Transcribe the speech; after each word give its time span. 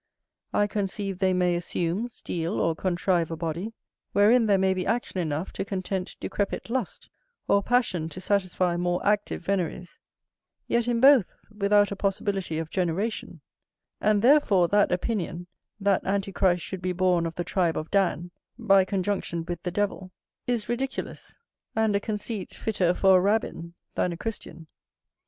I 0.51 0.65
conceive 0.65 1.19
they 1.19 1.31
may 1.31 1.53
assume, 1.53 2.09
steal, 2.09 2.59
or 2.59 2.73
contrive 2.75 3.29
a 3.29 3.35
body, 3.35 3.71
wherein 4.13 4.47
there 4.47 4.57
may 4.57 4.73
be 4.73 4.83
action 4.83 5.19
enough 5.19 5.53
to 5.53 5.63
content 5.63 6.15
decrepit 6.19 6.71
lust, 6.71 7.07
or 7.47 7.61
passion 7.61 8.09
to 8.09 8.19
satisfy 8.19 8.77
more 8.77 9.05
active 9.05 9.43
veneries; 9.43 9.99
yet, 10.67 10.87
in 10.87 11.01
both, 11.01 11.35
without 11.55 11.91
a 11.91 11.95
possibility 11.95 12.57
of 12.57 12.71
generation: 12.71 13.41
and 13.99 14.23
therefore 14.23 14.67
that 14.69 14.91
opinion, 14.91 15.45
that 15.79 16.03
Antichrist 16.03 16.63
should 16.63 16.81
be 16.81 16.93
born 16.93 17.27
of 17.27 17.35
the 17.35 17.43
tribe 17.43 17.77
of 17.77 17.91
Dan, 17.91 18.31
by 18.57 18.83
conjunction 18.83 19.45
with 19.47 19.61
the 19.61 19.69
devil, 19.69 20.09
is 20.47 20.67
ridiculous, 20.67 21.35
and 21.75 21.95
a 21.95 21.99
conceit 21.99 22.55
fitter 22.55 22.95
for 22.95 23.17
a 23.17 23.21
rabbin 23.21 23.75
than 23.93 24.11
a 24.11 24.17
Christian. 24.17 24.65